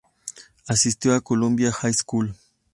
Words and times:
Asistió 0.67 1.13
a 1.13 1.21
Columbia 1.21 1.71
High 1.71 1.93
School. 1.93 2.35